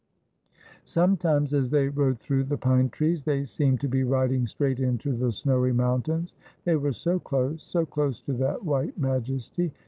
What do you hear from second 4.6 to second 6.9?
into the snowy mountains; they